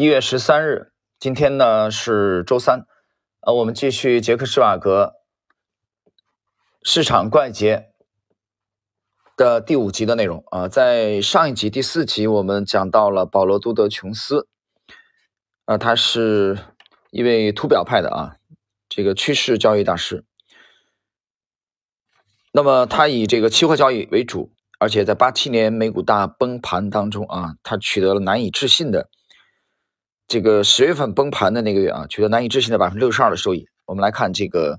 [0.00, 2.86] 一月十三日，今天呢是周三，
[3.42, 5.12] 呃，我们继续杰克施瓦格
[6.82, 7.90] 市场怪杰
[9.36, 10.66] 的第五集的内容啊。
[10.66, 14.48] 在上一集第四集，我们讲到了保罗·杜德琼斯，
[15.66, 16.58] 啊，他是
[17.10, 18.36] 一位图表派的啊，
[18.88, 20.24] 这个趋势交易大师。
[22.52, 29.10] 那么他以这个期货交易为主，而且在八七年美股大崩盘当中啊，他取得了难以置信的。
[30.30, 33.66] 这个十月份崩盘的那个月啊，取得难以置信的百分之六十二的收益。
[33.84, 34.78] 我们来看这个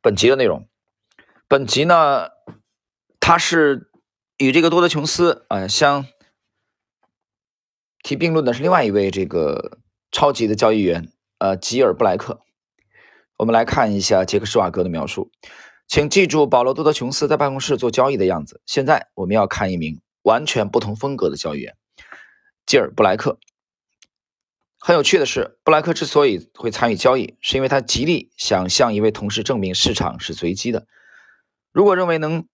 [0.00, 0.66] 本集的内容。
[1.48, 2.28] 本集呢，
[3.20, 3.90] 它是
[4.38, 6.06] 与这个多德琼斯啊相
[8.02, 9.76] 提并论的是另外一位这个
[10.10, 12.40] 超级的交易员呃吉尔布莱克。
[13.36, 15.30] 我们来看一下杰克施瓦格的描述，
[15.86, 18.62] 请记住保罗多德琼斯在办公室做交易的样子。
[18.64, 21.76] 现在我们要看一名完全不同风格的交易员
[22.64, 23.38] 吉尔布莱克。
[24.86, 30.86] 很有趣的是，布莱克之所以会参与交易，是因为他极力想向一位同事证明市场是随机的。
[31.72, 32.46] 如果认为能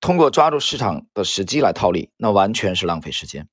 [0.00, 3.48] 通过抓住市场的时机来套利，那完全是浪费时间。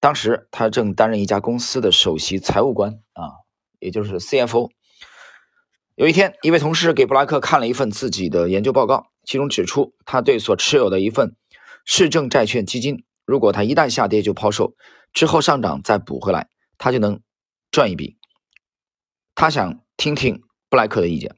[0.00, 3.44] 当时他正担任一家公司的首席财务官啊，
[3.78, 4.70] 也就是 CFO。
[5.96, 11.36] 有一天，一位同事给布莱克看了一份自己的研究报告，其中指出他对所持有的一份
[11.84, 14.74] 市政债券基金，如果它一旦下跌就抛售，
[15.12, 17.20] 之后上涨再补回来，他就能。
[17.76, 18.16] 赚一笔，
[19.34, 21.36] 他想听听布莱克的意见。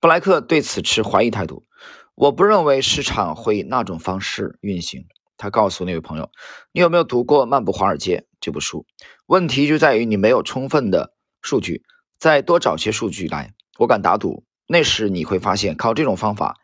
[0.00, 1.66] 布莱克对此持怀疑态度。
[2.14, 5.04] 我不认为市场会以那种方式运行。
[5.36, 6.30] 他告诉那位朋友
[6.72, 8.86] ：“你有没有读过《漫步华尔街》这部书？
[9.26, 11.82] 问题就在于你没有充分的数据。
[12.18, 16.56] 再多找些数据来，我敢打赌，那时你会发现靠这种方法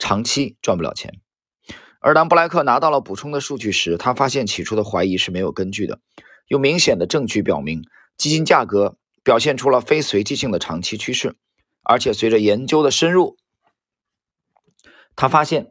[0.00, 1.20] 长期赚不了钱。”
[2.02, 6.00] 而当布莱克拿到了补充的数据时，他发现起初的怀疑是没有根据的。
[6.48, 7.84] 有明显的证据表明，
[8.16, 11.36] 基金价格表现出了非随机性的长期趋势，
[11.82, 13.36] 而且随着研究的深入，
[15.14, 15.70] 他发现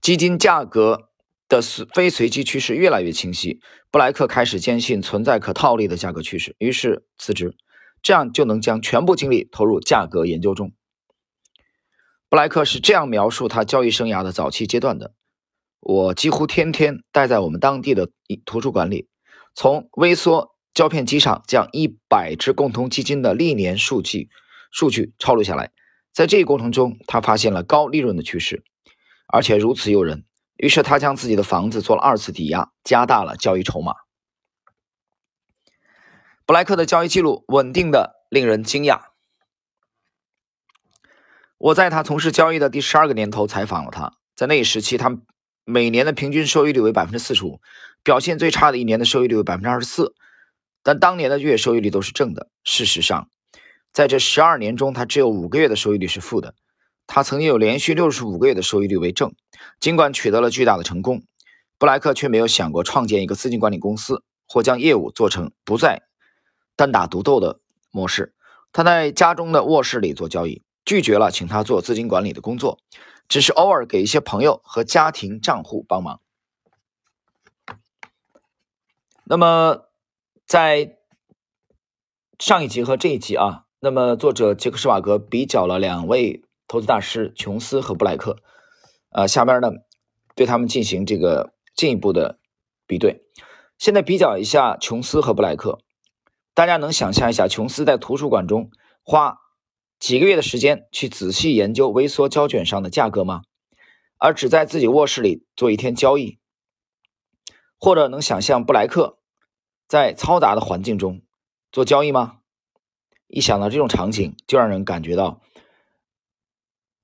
[0.00, 1.10] 基金价格
[1.48, 1.60] 的
[1.92, 3.60] 非随机趋势越来越清晰。
[3.90, 7.56] 布莱克开始坚信存在可套利的价格趋势，于是辞职，
[8.00, 10.72] 这样就能将全部精力投入价格研究中。
[12.28, 15.14] 布莱克是这样描述他交易生涯的早期阶段的
[15.80, 18.10] ：“我几乎天天待在我们当地的
[18.44, 19.08] 图书馆里。”
[19.54, 24.28] 从微缩胶片机上将一百只共同基金的历年数据
[24.72, 25.70] 数据抄录下来，
[26.12, 28.64] 在这一过程中，他发现了高利润的趋势，
[29.28, 30.24] 而且如此诱人。
[30.56, 33.94] 于是他将自己的房子做了二次抵押，加大了交易筹码。
[36.46, 39.00] 布莱克的交易记录稳定的令人惊讶。
[41.58, 45.16] 我在他从事交易的第十二个年头采访了他，在那一时期，他
[45.64, 47.60] 每年的平均收益率为百分之四十五。
[48.04, 50.14] 表现最差的一年的收益率为百分之二十四，
[50.82, 52.50] 但当年的月收益率都是正的。
[52.62, 53.30] 事实上，
[53.94, 56.54] 在这十二年中，他只有五个月的收益率是负的。
[57.06, 59.34] 他曾经有连续六十五个月的收益率为正。
[59.80, 61.22] 尽管取得了巨大的成功，
[61.78, 66.02] 布莱克却没有想过创建一个资金管理公司或将业务做成不再
[66.76, 67.60] 单打独斗的
[67.90, 68.34] 模式。
[68.72, 72.78] 他在家中的卧室里做交易，拒绝了请他做资金管理的工作，
[73.28, 76.20] 只是偶尔给一些朋友和家庭账户帮忙。
[79.26, 79.84] 那么，
[80.46, 80.98] 在
[82.38, 88.36] 上一集和这一集啊，那么作者杰克施瓦格比较了两位投资大师琼斯和布莱克，
[89.08, 89.70] 呃，下边呢
[90.34, 92.38] 对他们进行这个进一步的
[92.86, 93.22] 比对。
[93.78, 95.78] 现在比较一下琼斯和布莱克，
[96.52, 98.70] 大家能想象一下，琼斯在图书馆中
[99.02, 99.38] 花
[99.98, 103.40] 几个月的时间去仔细研究微缩胶卷上的价格吗？
[104.18, 106.38] 而只在自己卧室里做一天交易？
[107.78, 109.18] 或者能想象布莱克
[109.86, 111.22] 在嘈杂的环境中
[111.72, 112.38] 做交易吗？
[113.26, 115.40] 一想到这种场景，就让人感觉到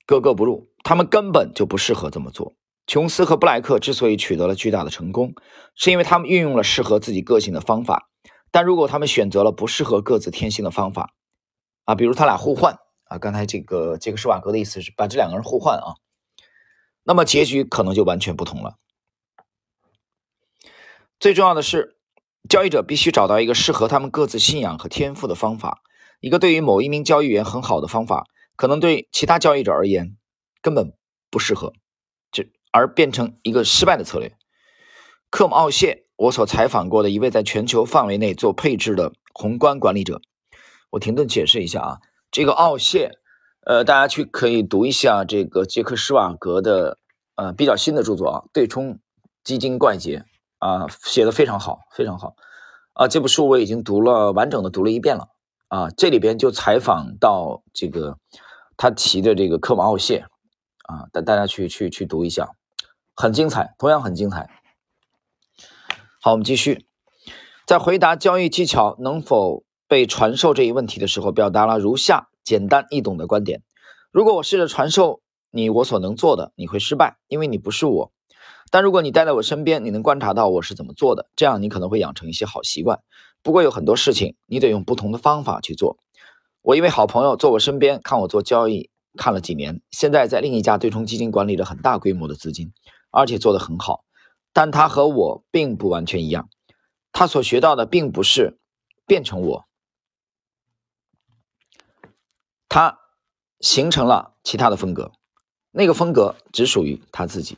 [0.06, 0.70] 格格不入。
[0.82, 2.54] 他们根本就不适合这么做。
[2.86, 5.34] 琼斯和布莱克之所以取得了巨大的成功，
[5.74, 8.08] 是因为他们运用了适合自己个性的方法。
[8.50, 11.14] 但如果他们选择了不适合各自天性的方法，
[11.84, 15.94] 啊，比如他俩互换啊，刚才这个杰克施瓦格的意思是把这两个人互换啊，
[17.04, 18.76] 那么结局可能就完全不同了。
[21.20, 21.96] 最重要的是，
[22.48, 25.82] 交易者必须找到一个适合他们各自信仰和天赋的方法。
[26.20, 28.24] 一个对于某一名交易员很好的方法，
[28.56, 30.16] 可能对其他交易者而言
[30.62, 30.94] 根本
[31.30, 31.74] 不适合，
[32.32, 34.34] 这而变成一个失败的策略。
[35.28, 40.22] 克姆·奥谢，我所采访过的一位在全球范围内做配置的宏观管理者。
[40.88, 41.98] 我停顿解释一下啊，
[42.30, 43.10] 这个奥谢，
[43.66, 46.96] 呃，大家去可以读一下这个杰克·施瓦格的
[47.34, 48.98] 呃比较新的著作啊，《对冲
[49.44, 50.24] 基金怪杰》。
[50.60, 52.34] 啊，写的非常好，非常好，
[52.92, 55.28] 啊，这部书我已经读了完整的读了一遍了
[55.68, 58.18] 啊，这里边就采访到这个
[58.76, 60.26] 他提的这个科马奥谢
[60.84, 62.50] 啊，带大家去去去读一下，
[63.16, 64.50] 很精彩，同样很精彩。
[66.20, 66.86] 好，我们继续，
[67.66, 73.62] 在回答交易技巧能否被传授这一问题的时候，表达了如下简单易懂的观点：
[74.10, 78.12] 如果我试着传授你我所能做的，你会失败，因为你不是我。
[78.70, 83.00] 但如果你待在我身边，你能观察到我是怎么做的，这样你可能会养成一些好习惯。
[83.42, 85.98] 不过有很多事情你得用不同的方法去做。
[86.62, 92.72] 我一位好朋友坐我身边看我做交易，看了几年，现在在另一家对冲基金管理了很大规模的资金，
[93.10, 94.04] 而且做得很好。
[94.52, 96.48] 但他和我并不完全一样，
[97.12, 98.58] 他所学到的并不是
[99.06, 99.64] 变成我，
[102.68, 102.98] 他
[103.58, 105.12] 形成了其他的风格，
[105.70, 107.56] 那个风格只属于他自己。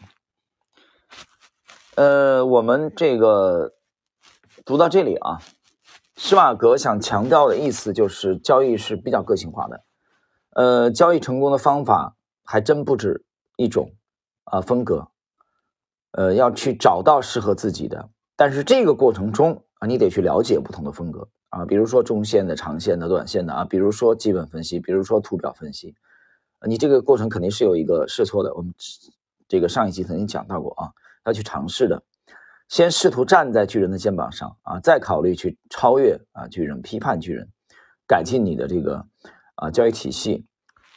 [1.95, 3.75] 呃，我们这个
[4.65, 5.43] 读到这里啊，
[6.17, 9.85] 施瓦格想强调的意思就是交易是比较个性化的。
[10.55, 13.27] 呃，交易成功的方法还真不止
[13.59, 13.93] 一种
[14.45, 15.09] 啊，风格。
[16.13, 25.95] 呃，要去找到适合自己的，但是这个过程中啊，你得去了解不同的风格啊，比如说中线的、长线的、短线的啊，比如说基本分析，比如说图表分析，
[26.67, 28.55] 你这个过程肯定是有一个试错的。
[28.55, 28.75] 我们
[29.47, 30.93] 这个上一期曾经讲到过啊。
[31.25, 32.03] 要去尝试的，
[32.69, 37.49] 先试图站在巨人的肩膀上啊，再考虑去超越啊巨人，批判巨人，
[38.07, 39.07] 改进你的这个
[39.55, 40.47] 啊交易体系。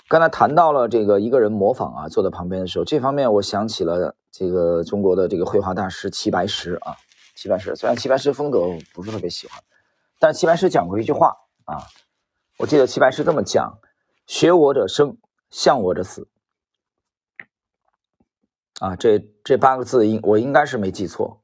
[0.07, 6.95] 刚才谈到了这个一个人模仿啊，坐在旁边的时候，这方面我想起了这个中国的这个绘画大师齐白石啊。
[7.36, 9.62] 齐白石虽然齐白石风格我不是特别喜欢，
[10.19, 11.36] 但齐白石讲过一句话
[11.66, 11.83] 啊，
[12.57, 13.80] 我记得齐白石这么讲：
[14.25, 15.18] 学我者生，
[15.50, 16.27] 向我者死。
[18.80, 21.42] 啊，这这八个字应我应该是没记错，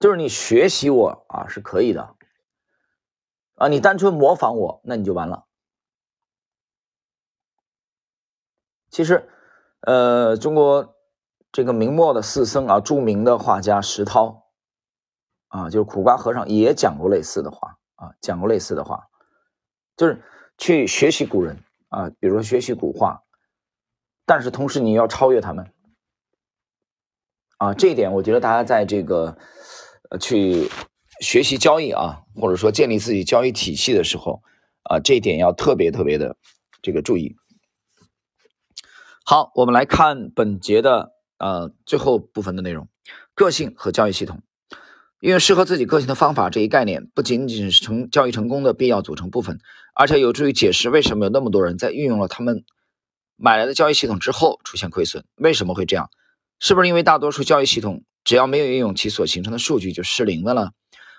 [0.00, 2.16] 就是你学习我啊是可以的，
[3.54, 5.46] 啊，你单纯模仿我那你就完了。
[8.90, 9.28] 其实，
[9.80, 10.96] 呃，中国
[11.52, 14.50] 这个明末的四僧啊，著名的画家石涛，
[15.48, 19.08] 啊，就是苦瓜和尚也讲过类似的话啊，讲过类似的话，
[19.96, 20.20] 就是
[20.58, 23.22] 去学习古人啊，比如说学习古画，
[24.24, 25.72] 但是同时你要超越他们。
[27.58, 29.36] 啊，这一点我觉得大家在这个
[30.10, 30.68] 呃去
[31.20, 34.42] 学习交易啊，或者说建立自己交易体系的时候
[34.82, 36.36] 啊，这一点要特别特别的
[36.82, 37.36] 这个注意。
[39.24, 42.88] 好，我们来看本节的呃最后部分的内容：
[43.34, 44.42] 个性和交易系统。
[45.20, 49.58] 运用适合自己个性的方法这一概念，不仅仅是成交易成功的必要组成部分，
[49.94, 52.64] 而且有助于解释为什么有那么多人在运用了他们
[53.34, 56.10] 买来的交易系统之后出现亏损，为什么会这样。
[56.58, 60.70] 是不是因为大多数交易系统只要没有运用其所形成的数据就失灵了呢？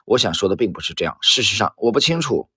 [0.06, 1.18] 我想说的并不是这样。
[1.22, 2.50] 事实上，我不清楚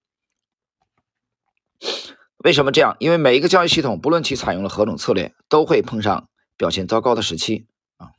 [2.38, 2.96] 为什么这样。
[3.00, 7.66] 因为每一个交易系统，不论其采用了何种策略，都会碰上表现糟糕的时期
[7.96, 8.10] 啊。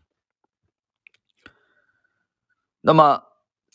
[2.81, 3.23] 那么，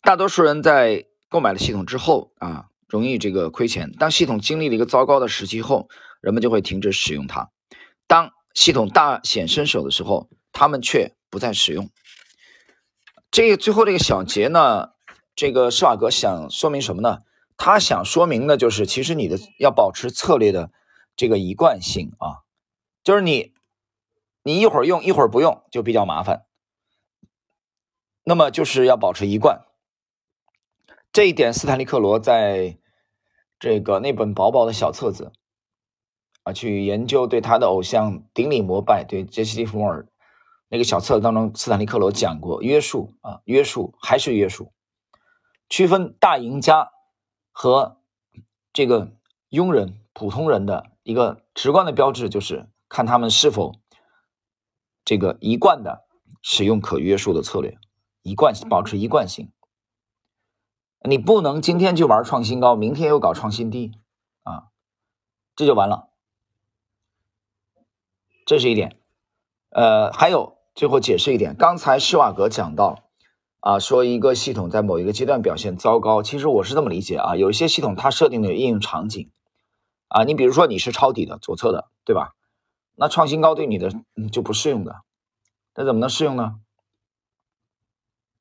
[0.02, 3.92] 大多数人在购买了系统之后啊，容易这个亏钱。
[3.92, 5.88] 当系统经历了一个糟糕的时期后，
[6.20, 7.50] 人们就会停止使用它。
[8.06, 11.90] 当系统大显身手的时候，他们却不再使用。
[13.30, 14.92] 这个最后这个小节呢，
[15.34, 17.18] 这个施瓦格想说明什么呢？
[17.58, 20.70] 他想说明的就是，其实你的要保持策略的
[21.14, 22.40] 这个一贯性啊，
[23.04, 23.52] 就是你
[24.44, 26.46] 你一会儿用一会儿不用就比较麻烦。
[28.24, 29.66] 那么就是要保持一贯。
[31.12, 32.78] 这一点，斯坦利克罗在
[33.58, 35.32] 这个那本薄薄的小册子
[36.44, 40.08] 啊，去研究对他的偶像顶礼膜拜，对杰西·利弗莫尔。
[40.68, 44.72] 那个小册子当中，斯坦利克罗讲过约束啊，约束还是约束，
[45.68, 46.90] 区分大赢家
[47.52, 48.00] 和
[48.72, 49.12] 这个
[49.48, 53.76] 庸人、普通人的一个直观的标志，就是看他们是否
[55.04, 56.04] 这个一贯的
[56.42, 57.78] 使用可约束的策略，
[58.22, 59.52] 一贯保持一贯性。
[61.08, 63.92] 你不能今天就玩创新高，明天又搞创新低
[64.42, 64.70] 啊，
[65.54, 66.08] 这就完了。
[68.44, 69.00] 这是一点，
[69.70, 70.55] 呃，还有。
[70.76, 73.02] 最后解释一点，刚才施瓦格讲到，
[73.60, 79.30] 啊，说一个系统在某一个阶段表现糟糕，其实我是这么理解啊，有一些系统它设定的应用场景，
[80.08, 82.34] 啊，你比如说你是抄底的左侧的，对吧？
[82.94, 83.90] 那创新高对你的
[84.30, 84.96] 就不适用的，
[85.74, 86.56] 那怎么能适用呢？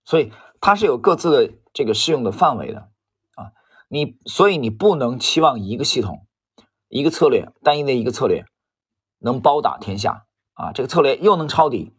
[0.04, 2.90] 所以它是有各自的这个适用的范围的，
[3.36, 3.54] 啊，
[3.88, 6.28] 你所以你不能期望一个系统、
[6.90, 8.44] 一个策略、单一的一个策略
[9.20, 11.95] 能包打天下啊，这个策略又能抄底。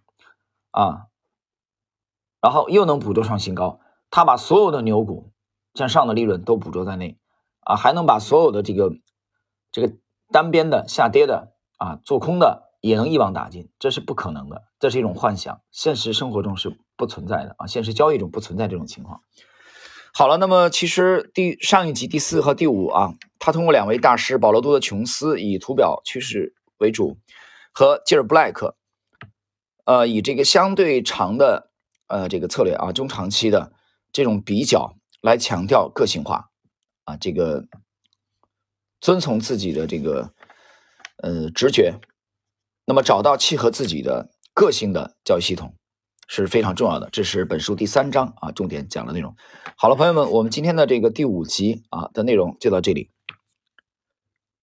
[0.77, 1.07] 啊，
[2.43, 3.81] 然后又能捕捉创新高，
[4.11, 5.33] 他把所有的牛股
[5.73, 7.17] 向上的利润都捕捉在内
[7.61, 8.93] 啊，还能把所有的这个
[9.73, 9.95] 这个
[10.31, 19.23] 单边的下跌的啊做空的也能一网打尽，这是不可能的，这是一种幻想，现实生活中是不存在的啊，现实交易中不存在这种情况。
[20.13, 27.17] 好了，那么其实第上一集第四和第五啊，他通过两位大师保罗多的琼斯以图表趋势为主，
[27.73, 28.77] 和吉尔布莱克，
[29.87, 31.71] 呃，以这个相对长的
[32.09, 33.73] 呃这个策略啊，中长期的
[34.13, 36.51] 这种比较来强调个性化
[37.05, 37.65] 啊，这个
[39.01, 40.33] 遵从自己的这个
[41.23, 41.99] 呃直觉，
[42.85, 45.75] 那么找到契合自己的个性的教育系统。
[46.29, 49.37] 是非常重要的，这是本书第三章啊，重点讲的内容。
[49.77, 53.13] 好了，朋友们，我们今天的这个第五集啊的内容就到这里。